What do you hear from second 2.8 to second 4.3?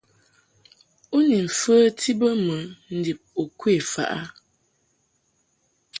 ndib u kwe faʼ a?